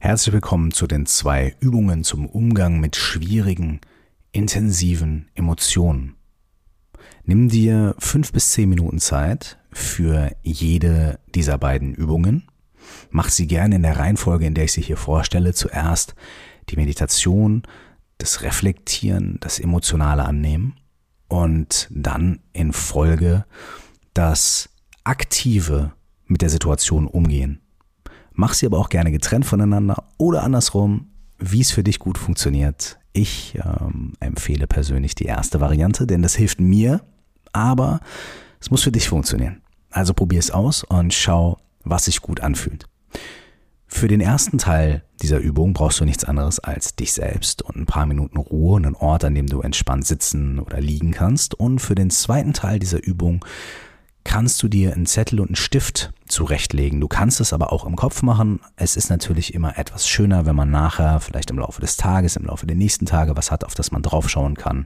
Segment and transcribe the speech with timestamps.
[0.00, 3.80] Herzlich willkommen zu den zwei Übungen zum Umgang mit schwierigen,
[4.30, 6.14] intensiven Emotionen.
[7.24, 12.44] Nimm dir fünf bis zehn Minuten Zeit für jede dieser beiden Übungen.
[13.10, 15.52] Mach sie gerne in der Reihenfolge, in der ich sie hier vorstelle.
[15.52, 16.14] Zuerst
[16.68, 17.64] die Meditation,
[18.18, 20.76] das Reflektieren, das emotionale Annehmen
[21.26, 23.46] und dann in Folge
[24.14, 24.68] das
[25.02, 25.92] aktive
[26.26, 27.62] mit der Situation umgehen.
[28.40, 31.08] Mach sie aber auch gerne getrennt voneinander oder andersrum,
[31.40, 32.96] wie es für dich gut funktioniert.
[33.12, 37.00] Ich ähm, empfehle persönlich die erste Variante, denn das hilft mir,
[37.52, 37.98] aber
[38.60, 39.60] es muss für dich funktionieren.
[39.90, 42.84] Also probier es aus und schau, was sich gut anfühlt.
[43.88, 47.86] Für den ersten Teil dieser Übung brauchst du nichts anderes als dich selbst und ein
[47.86, 51.54] paar Minuten Ruhe und einen Ort, an dem du entspannt sitzen oder liegen kannst.
[51.54, 53.44] Und für den zweiten Teil dieser Übung
[54.28, 57.00] kannst du dir einen Zettel und einen Stift zurechtlegen.
[57.00, 58.60] Du kannst es aber auch im Kopf machen.
[58.76, 62.44] Es ist natürlich immer etwas schöner, wenn man nachher, vielleicht im Laufe des Tages, im
[62.44, 64.84] Laufe der nächsten Tage was hat, auf das man draufschauen kann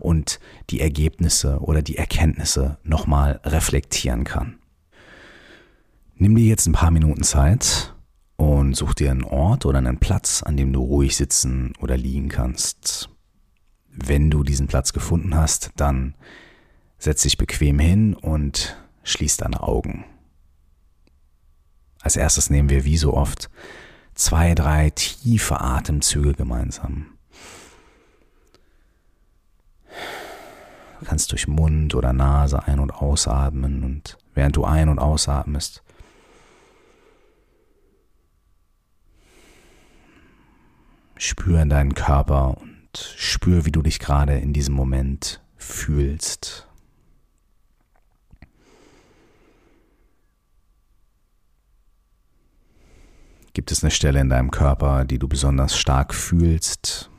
[0.00, 4.58] und die Ergebnisse oder die Erkenntnisse nochmal reflektieren kann.
[6.16, 7.94] Nimm dir jetzt ein paar Minuten Zeit
[8.34, 12.28] und such dir einen Ort oder einen Platz, an dem du ruhig sitzen oder liegen
[12.28, 13.08] kannst.
[13.86, 16.16] Wenn du diesen Platz gefunden hast, dann
[17.00, 20.04] setz dich bequem hin und schließ deine Augen.
[22.02, 23.50] Als erstes nehmen wir wie so oft
[24.14, 27.06] zwei, drei tiefe Atemzüge gemeinsam.
[31.00, 35.82] Du kannst durch Mund oder Nase ein- und ausatmen und während du ein- und ausatmest,
[41.16, 46.69] spür in deinen Körper und spür, wie du dich gerade in diesem Moment fühlst.
[53.60, 57.10] Gibt es eine Stelle in deinem Körper, die du besonders stark fühlst?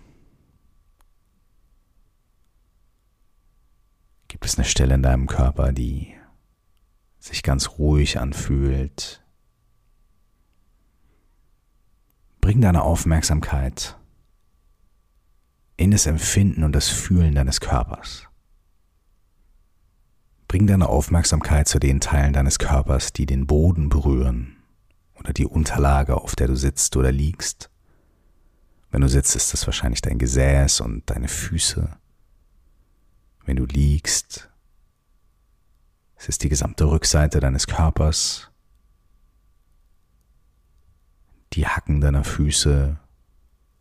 [4.27, 6.15] Gibt es eine Stelle in deinem Körper, die
[7.19, 9.23] sich ganz ruhig anfühlt?
[12.41, 13.99] Bring deine Aufmerksamkeit
[15.77, 18.27] in das Empfinden und das Fühlen deines Körpers.
[20.47, 24.57] Bring deine Aufmerksamkeit zu den Teilen deines Körpers, die den Boden berühren
[25.21, 27.69] oder die Unterlage, auf der du sitzt oder liegst.
[28.89, 31.89] Wenn du sitzt, ist das wahrscheinlich dein Gesäß und deine Füße.
[33.45, 34.49] Wenn du liegst,
[36.17, 38.51] es ist die gesamte Rückseite deines Körpers,
[41.53, 42.97] die Hacken deiner Füße,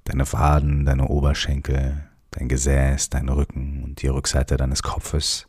[0.04, 5.46] deine Waden, deine Oberschenkel, dein Gesäß, dein Rücken und die Rückseite deines Kopfes.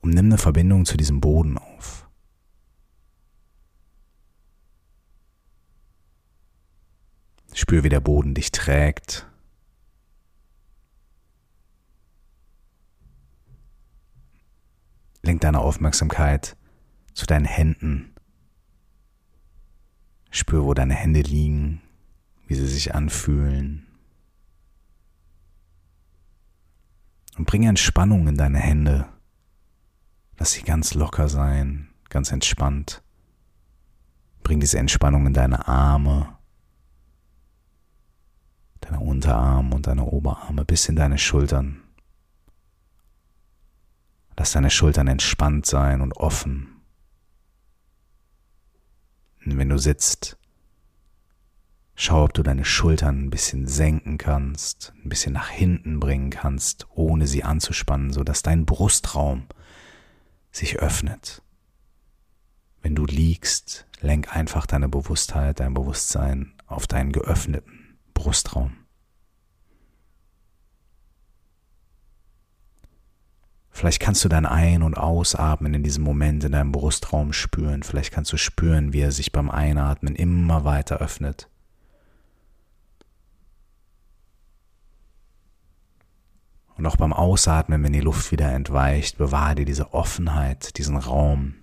[0.00, 2.09] Und nimm eine Verbindung zu diesem Boden auf.
[7.54, 9.26] Spür, wie der Boden dich trägt.
[15.22, 16.56] Lenk deine Aufmerksamkeit
[17.12, 18.14] zu deinen Händen.
[20.30, 21.82] Spür, wo deine Hände liegen,
[22.46, 23.86] wie sie sich anfühlen.
[27.36, 29.08] Und bringe Entspannung in deine Hände.
[30.38, 33.02] Lass sie ganz locker sein, ganz entspannt.
[34.42, 36.39] Bring diese Entspannung in deine Arme
[38.90, 41.82] deine Unterarme und deine Oberarme bis in deine Schultern.
[44.36, 46.82] Lass deine Schultern entspannt sein und offen.
[49.44, 50.38] Und wenn du sitzt,
[51.94, 56.86] schau, ob du deine Schultern ein bisschen senken kannst, ein bisschen nach hinten bringen kannst,
[56.90, 59.46] ohne sie anzuspannen, sodass dein Brustraum
[60.50, 61.42] sich öffnet.
[62.82, 68.79] Wenn du liegst, lenk einfach deine Bewusstheit, dein Bewusstsein auf deinen geöffneten Brustraum.
[73.70, 77.82] Vielleicht kannst du dein Ein- und Ausatmen in diesem Moment in deinem Brustraum spüren.
[77.82, 81.48] Vielleicht kannst du spüren, wie er sich beim Einatmen immer weiter öffnet.
[86.76, 91.54] Und auch beim Ausatmen, wenn die Luft wieder entweicht, bewahre dir diese Offenheit, diesen Raum.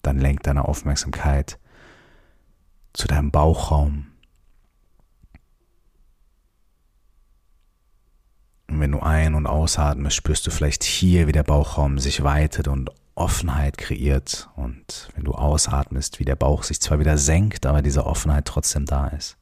[0.00, 1.58] Dann lenk deine Aufmerksamkeit
[2.94, 4.06] zu deinem Bauchraum.
[8.68, 12.68] Und wenn du ein- und ausatmest, spürst du vielleicht hier, wie der Bauchraum sich weitet
[12.68, 14.50] und Offenheit kreiert.
[14.56, 18.84] Und wenn du ausatmest, wie der Bauch sich zwar wieder senkt, aber diese Offenheit trotzdem
[18.84, 19.38] da ist.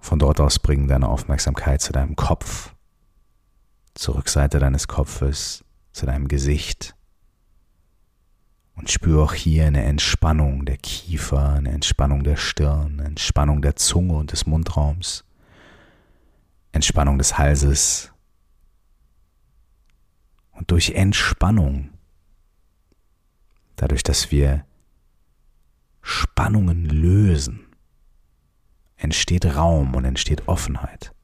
[0.00, 2.74] Von dort aus bring deine Aufmerksamkeit zu deinem Kopf,
[3.94, 6.95] zur Rückseite deines Kopfes, zu deinem Gesicht.
[8.76, 13.74] Und spür auch hier eine Entspannung der Kiefer, eine Entspannung der Stirn, eine Entspannung der
[13.76, 15.24] Zunge und des Mundraums,
[16.72, 18.12] Entspannung des Halses.
[20.52, 21.90] Und durch Entspannung,
[23.76, 24.66] dadurch, dass wir
[26.02, 27.66] Spannungen lösen,
[28.96, 31.15] entsteht Raum und entsteht Offenheit.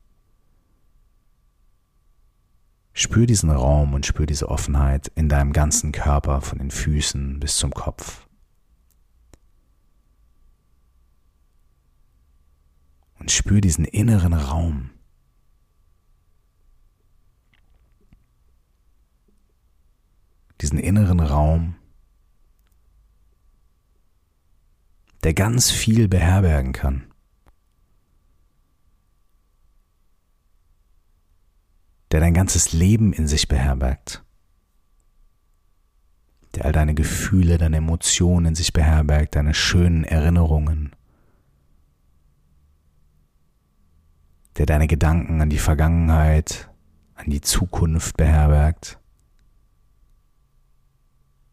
[2.94, 7.56] Spür diesen Raum und spür diese Offenheit in deinem ganzen Körper, von den Füßen bis
[7.56, 8.26] zum Kopf.
[13.18, 14.90] Und spür diesen inneren Raum.
[20.60, 21.74] Diesen inneren Raum,
[25.24, 27.11] der ganz viel beherbergen kann.
[32.12, 34.22] Der dein ganzes Leben in sich beherbergt,
[36.54, 40.94] der all deine Gefühle, deine Emotionen in sich beherbergt, deine schönen Erinnerungen,
[44.58, 46.70] der deine Gedanken an die Vergangenheit,
[47.14, 48.98] an die Zukunft beherbergt.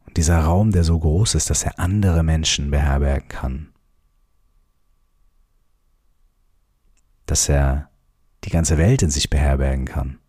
[0.05, 3.73] Und dieser Raum, der so groß ist, dass er andere Menschen beherbergen kann.
[7.25, 7.89] Dass er
[8.43, 10.19] die ganze Welt in sich beherbergen kann.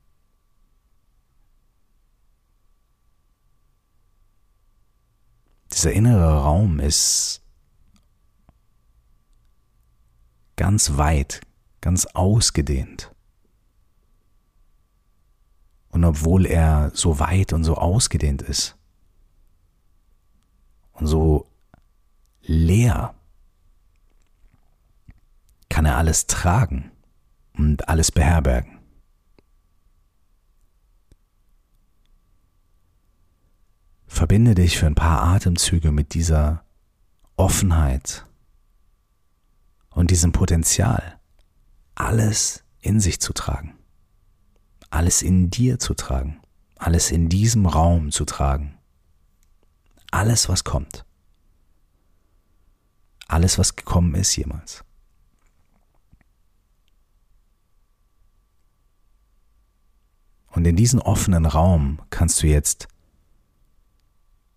[5.80, 7.40] Dieser innere Raum ist
[10.56, 11.40] ganz weit,
[11.80, 13.10] ganz ausgedehnt.
[15.88, 18.76] Und obwohl er so weit und so ausgedehnt ist
[20.92, 21.46] und so
[22.42, 23.14] leer,
[25.70, 26.90] kann er alles tragen
[27.54, 28.79] und alles beherbergen.
[34.30, 36.64] Verbinde dich für ein paar Atemzüge mit dieser
[37.34, 38.26] Offenheit
[39.90, 41.18] und diesem Potenzial,
[41.96, 43.76] alles in sich zu tragen,
[44.88, 46.40] alles in dir zu tragen,
[46.76, 48.78] alles in diesem Raum zu tragen,
[50.12, 51.04] alles, was kommt,
[53.26, 54.84] alles, was gekommen ist jemals.
[60.52, 62.86] Und in diesen offenen Raum kannst du jetzt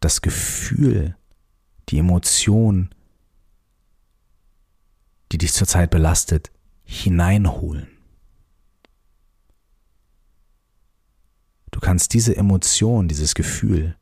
[0.04, 1.16] das Gefühl,
[1.90, 2.94] die Emotion,
[5.32, 6.52] die dich zurzeit belastet,
[6.84, 7.88] hineinholen.
[11.72, 13.96] Du kannst diese Emotion, dieses Gefühl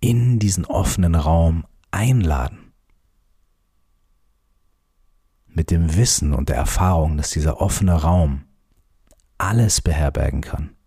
[0.00, 2.72] in diesen offenen Raum einladen.
[5.46, 8.44] Mit dem Wissen und der Erfahrung, dass dieser offene Raum
[9.38, 10.77] alles beherbergen kann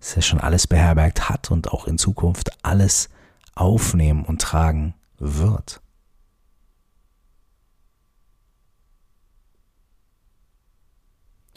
[0.00, 3.10] dass er schon alles beherbergt hat und auch in Zukunft alles
[3.54, 5.82] aufnehmen und tragen wird.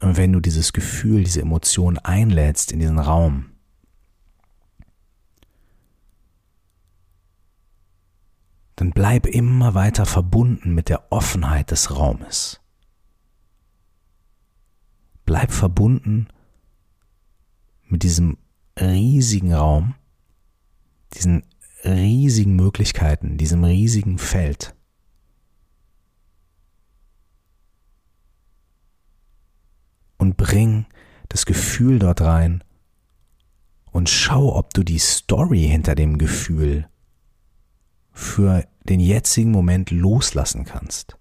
[0.01, 3.53] Und wenn du dieses Gefühl, diese Emotion einlädst in diesen Raum,
[8.75, 12.59] dann bleib immer weiter verbunden mit der Offenheit des Raumes.
[15.25, 16.27] Bleib verbunden
[17.93, 18.39] mit diesem
[18.81, 19.93] riesigen Raum,
[21.13, 21.43] diesen
[21.85, 24.75] riesigen Möglichkeiten, diesem riesigen Feld.
[30.17, 30.87] Und bring
[31.29, 32.63] das Gefühl dort rein
[33.91, 36.89] und schau, ob du die Story hinter dem Gefühl
[38.11, 41.15] für den jetzigen Moment loslassen kannst.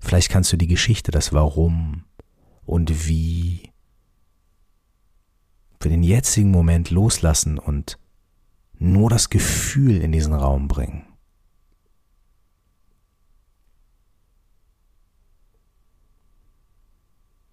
[0.00, 2.04] Vielleicht kannst du die Geschichte, das Warum,
[2.70, 3.72] und wie
[5.80, 7.98] für den jetzigen Moment loslassen und
[8.78, 11.04] nur das Gefühl in diesen Raum bringen.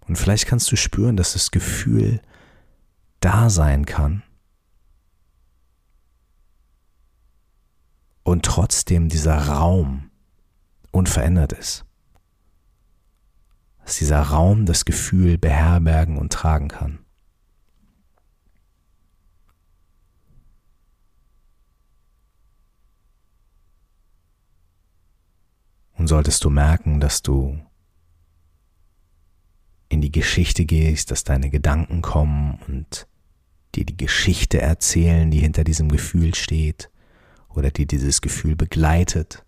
[0.02, 2.22] Und vielleicht kannst du spüren, dass das Gefühl
[3.20, 4.22] da sein kann
[8.22, 10.12] und trotzdem dieser Raum
[10.92, 11.87] unverändert ist
[13.88, 17.00] dass dieser Raum das Gefühl beherbergen und tragen kann.
[25.94, 27.62] Und solltest du merken, dass du
[29.88, 33.08] in die Geschichte gehst, dass deine Gedanken kommen und
[33.74, 36.92] dir die Geschichte erzählen, die hinter diesem Gefühl steht
[37.48, 39.46] oder die dieses Gefühl begleitet,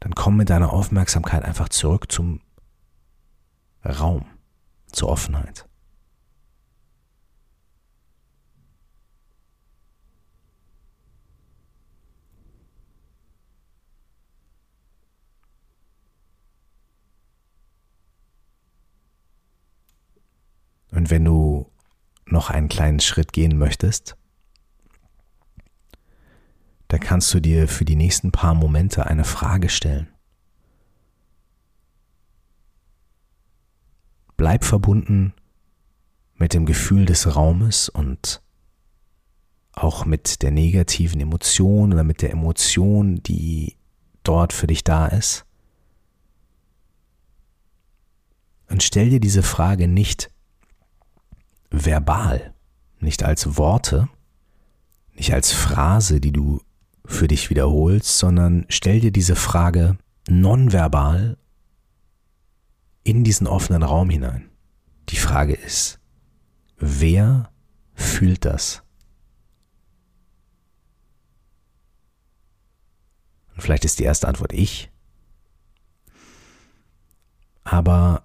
[0.00, 2.40] dann komm mit deiner Aufmerksamkeit einfach zurück zum
[3.84, 4.24] Raum,
[4.90, 5.66] zur Offenheit.
[20.92, 21.70] Und wenn du
[22.26, 24.16] noch einen kleinen Schritt gehen möchtest,
[26.90, 30.08] da kannst du dir für die nächsten paar Momente eine Frage stellen.
[34.36, 35.32] Bleib verbunden
[36.34, 38.42] mit dem Gefühl des Raumes und
[39.72, 43.76] auch mit der negativen Emotion oder mit der Emotion, die
[44.24, 45.46] dort für dich da ist.
[48.68, 50.28] Und stell dir diese Frage nicht
[51.70, 52.52] verbal,
[52.98, 54.08] nicht als Worte,
[55.14, 56.60] nicht als Phrase, die du
[57.04, 61.36] für dich wiederholst, sondern stell dir diese Frage nonverbal
[63.02, 64.50] in diesen offenen Raum hinein.
[65.08, 65.98] Die Frage ist,
[66.76, 67.50] wer
[67.94, 68.82] fühlt das?
[73.54, 74.90] Und vielleicht ist die erste Antwort ich,
[77.64, 78.22] aber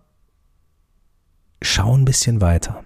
[1.62, 2.86] schau ein bisschen weiter.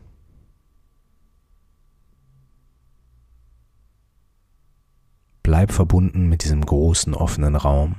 [5.49, 7.95] Bleib verbunden mit diesem großen offenen Raum.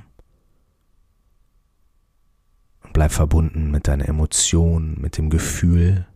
[2.93, 6.07] Bleib verbunden mit deiner Emotion, mit dem Gefühl.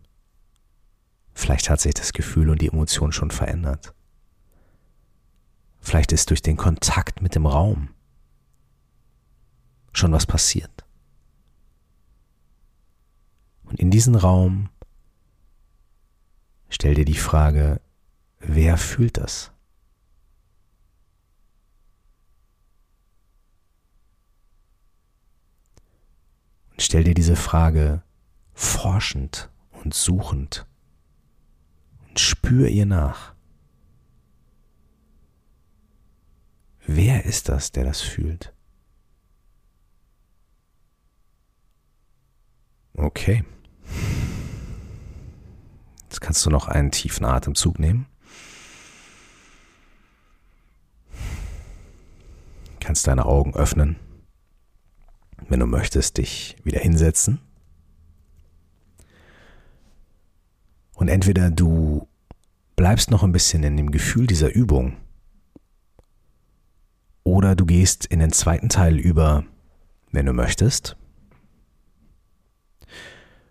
[1.34, 3.92] Vielleicht hat sich das Gefühl und die Emotion schon verändert.
[5.78, 7.90] Vielleicht ist durch den Kontakt mit dem Raum
[9.92, 10.86] schon was passiert.
[13.64, 14.70] Und in diesen Raum
[16.70, 17.82] stell dir die Frage,
[18.38, 19.52] wer fühlt das?
[26.86, 28.02] Stell dir diese Frage
[28.54, 30.66] forschend und suchend
[32.08, 33.34] und spür ihr nach.
[36.86, 38.54] Wer ist das, der das fühlt?
[42.94, 43.44] Okay.
[46.04, 48.06] Jetzt kannst du noch einen tiefen Atemzug nehmen.
[52.78, 53.96] Kannst deine Augen öffnen
[55.48, 57.40] wenn du möchtest, dich wieder hinsetzen.
[60.94, 62.08] Und entweder du
[62.74, 64.96] bleibst noch ein bisschen in dem Gefühl dieser Übung
[67.22, 69.44] oder du gehst in den zweiten Teil über,
[70.12, 70.96] wenn du möchtest.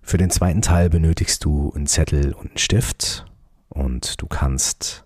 [0.02, 3.26] Für den zweiten Teil benötigst du einen Zettel und einen Stift
[3.70, 5.06] und du kannst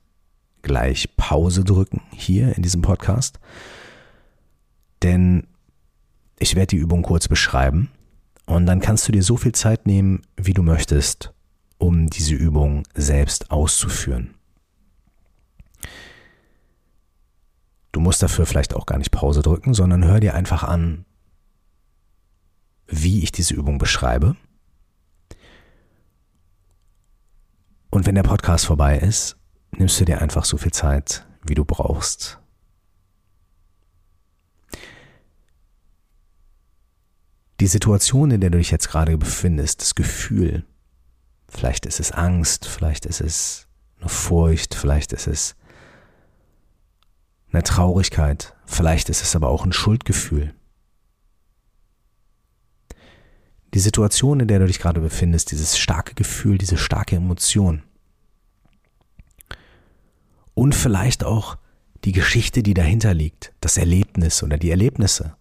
[0.61, 3.39] gleich Pause drücken hier in diesem Podcast.
[5.01, 5.47] Denn
[6.39, 7.91] ich werde die Übung kurz beschreiben
[8.45, 11.33] und dann kannst du dir so viel Zeit nehmen, wie du möchtest,
[11.77, 14.33] um diese Übung selbst auszuführen.
[17.91, 21.05] Du musst dafür vielleicht auch gar nicht Pause drücken, sondern hör dir einfach an,
[22.87, 24.35] wie ich diese Übung beschreibe.
[27.91, 29.37] Und wenn der Podcast vorbei ist,
[29.71, 32.38] nimmst du dir einfach so viel Zeit, wie du brauchst,
[37.59, 40.65] die Situation, in der du dich jetzt gerade befindest, das Gefühl,
[41.47, 43.67] vielleicht ist es Angst, vielleicht ist es
[43.99, 45.55] eine Furcht, vielleicht ist es
[47.51, 50.53] eine Traurigkeit, vielleicht ist es aber auch ein Schuldgefühl.
[53.73, 57.83] Die Situation, in der du dich gerade befindest, dieses starke Gefühl, diese starke Emotion.
[60.55, 61.57] Und vielleicht auch
[62.03, 65.35] die Geschichte, die dahinter liegt, das Erlebnis oder die Erlebnisse.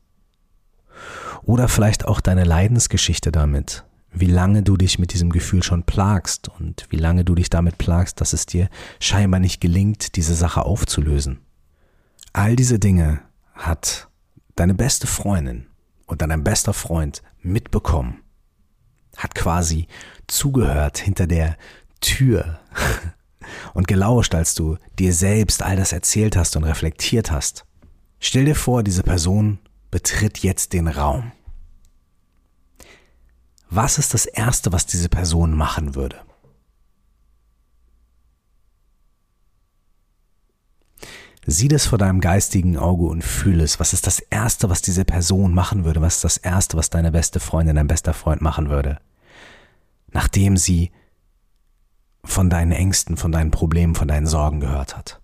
[1.43, 6.49] Oder vielleicht auch deine Leidensgeschichte damit, wie lange du dich mit diesem Gefühl schon plagst
[6.49, 8.69] und wie lange du dich damit plagst, dass es dir
[9.01, 11.41] scheinbar nicht gelingt, diese Sache aufzulösen.
[12.33, 13.21] All diese Dinge
[13.55, 14.09] hat
[14.57, 15.67] deine beste Freundin
[16.07, 18.23] oder dein bester Freund mitbekommen,
[19.17, 19.87] hat quasi
[20.27, 21.57] zugehört hinter der
[22.01, 22.61] Tür
[23.75, 27.65] und gelauscht, als du dir selbst all das erzählt hast und reflektiert hast.
[28.21, 29.59] Stell dir vor, diese Person
[29.91, 31.33] betritt jetzt den Raum.
[33.71, 36.21] Was ist das Erste, was diese Person machen würde?
[41.51, 43.81] Sieh das vor deinem geistigen Auge und fühle es.
[43.81, 46.03] Was ist das Erste, was diese Person machen würde?
[46.03, 49.01] Was ist das Erste, was deine beste Freundin, dein bester Freund machen würde?
[50.13, 50.93] Nachdem sie
[52.23, 55.23] von deinen Ängsten, von deinen Problemen, von deinen Sorgen gehört hat.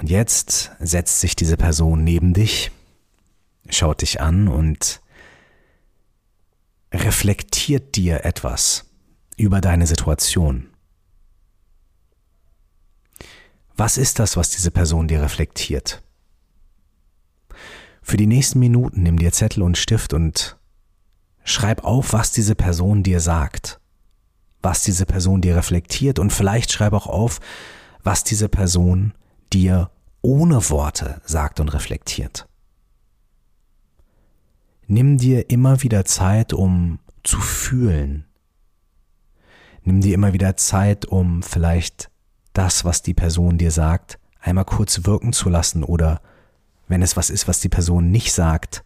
[0.00, 2.70] Und jetzt setzt sich diese Person neben dich,
[3.68, 5.02] schaut dich an und
[6.90, 8.86] reflektiert dir etwas
[9.36, 10.70] über deine Situation.
[13.76, 16.02] Was ist das, was diese Person dir reflektiert?
[18.00, 20.56] Für die nächsten Minuten nimm dir Zettel und Stift und
[21.44, 23.80] schreib auf, was diese Person dir sagt,
[24.62, 27.40] was diese Person dir reflektiert und vielleicht schreib auch auf,
[28.02, 29.12] was diese Person
[29.52, 29.90] dir
[30.22, 32.46] ohne Worte sagt und reflektiert.
[34.86, 38.26] Nimm dir immer wieder Zeit, um zu fühlen.
[39.84, 42.10] Nimm dir immer wieder Zeit, um vielleicht
[42.52, 46.20] das, was die Person dir sagt, einmal kurz wirken zu lassen oder
[46.88, 48.84] wenn es was ist, was die Person nicht sagt,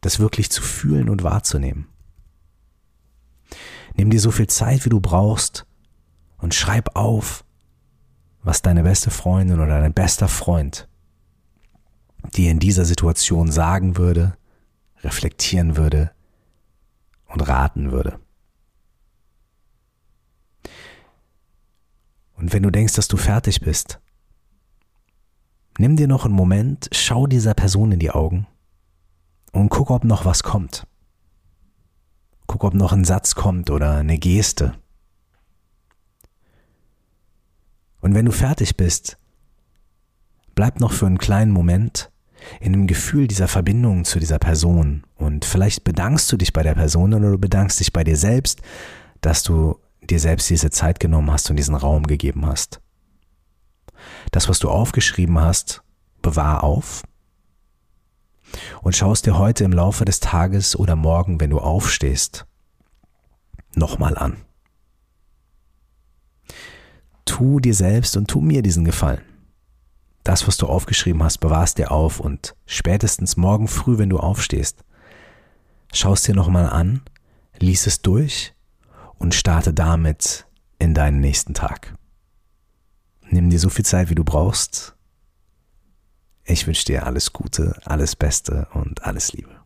[0.00, 1.88] das wirklich zu fühlen und wahrzunehmen.
[3.96, 5.66] Nimm dir so viel Zeit, wie du brauchst
[6.38, 7.43] und schreib auf,
[8.44, 10.86] was deine beste Freundin oder dein bester Freund
[12.34, 14.36] dir in dieser Situation sagen würde,
[15.02, 16.12] reflektieren würde
[17.26, 18.18] und raten würde.
[22.36, 24.00] Und wenn du denkst, dass du fertig bist,
[25.78, 28.46] nimm dir noch einen Moment, schau dieser Person in die Augen
[29.52, 30.86] und guck, ob noch was kommt.
[32.46, 34.74] Guck, ob noch ein Satz kommt oder eine Geste.
[38.04, 39.16] Und wenn du fertig bist,
[40.54, 42.10] bleib noch für einen kleinen Moment
[42.60, 46.74] in dem Gefühl dieser Verbindung zu dieser Person und vielleicht bedankst du dich bei der
[46.74, 48.60] Person oder du bedankst dich bei dir selbst,
[49.22, 52.82] dass du dir selbst diese Zeit genommen hast und diesen Raum gegeben hast.
[54.32, 55.82] Das, was du aufgeschrieben hast,
[56.20, 57.04] bewahr auf
[58.82, 62.44] und schau es dir heute im Laufe des Tages oder morgen, wenn du aufstehst,
[63.74, 64.44] nochmal an.
[67.24, 69.22] Tu dir selbst und tu mir diesen Gefallen.
[70.24, 74.84] Das, was du aufgeschrieben hast, bewahrst dir auf und spätestens morgen früh, wenn du aufstehst,
[75.92, 77.02] schaust dir nochmal an,
[77.58, 78.54] lies es durch
[79.18, 80.46] und starte damit
[80.78, 81.94] in deinen nächsten Tag.
[83.30, 84.94] Nimm dir so viel Zeit, wie du brauchst.
[86.44, 89.63] Ich wünsche dir alles Gute, alles Beste und alles Liebe.